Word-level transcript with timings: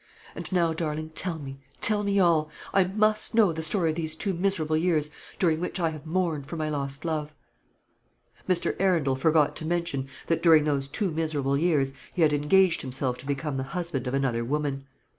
And 0.33 0.51
now, 0.51 0.73
darling, 0.73 1.11
tell 1.13 1.37
me, 1.37 1.59
tell 1.79 2.01
me 2.01 2.19
all. 2.19 2.49
I 2.73 2.85
must 2.85 3.35
know 3.35 3.53
the 3.53 3.61
story 3.61 3.91
of 3.91 3.95
these 3.95 4.15
two 4.15 4.33
miserable 4.33 4.75
years 4.75 5.11
during 5.37 5.59
which 5.59 5.79
I 5.79 5.91
have 5.91 6.07
mourned 6.07 6.47
for 6.47 6.55
my 6.57 6.69
lost 6.69 7.05
love." 7.05 7.35
Mr. 8.49 8.75
Arundel 8.79 9.15
forgot 9.15 9.55
to 9.57 9.65
mention 9.65 10.07
that 10.25 10.41
during 10.41 10.63
those 10.63 10.87
two 10.87 11.11
miserable 11.11 11.55
years 11.55 11.93
he 12.15 12.23
had 12.23 12.33
engaged 12.33 12.81
himself 12.81 13.19
to 13.19 13.27
become 13.27 13.57
the 13.57 13.61
husband 13.77 14.07
of 14.07 14.15
another 14.15 14.43
woman. 14.43 14.87